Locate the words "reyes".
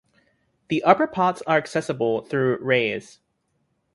2.59-3.19